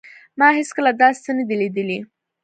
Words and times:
ما 0.39 0.47
هیڅکله 0.59 0.91
داسې 1.01 1.19
څه 1.25 1.31
نه 1.37 1.43
دي 1.49 1.55
لیدلي 1.61 1.99